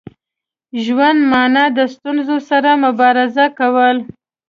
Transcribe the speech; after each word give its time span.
ژوند 0.83 1.19
مانا 1.31 1.65
د 1.77 1.79
ستونزو 1.93 2.37
سره 2.49 2.69
مبارزه 2.83 3.45
کول. 3.57 3.97